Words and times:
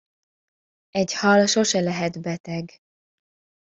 Egy 0.89 1.13
hal 1.13 1.45
sose 1.45 1.79
lehet 1.79 2.21
beteg. 2.21 2.77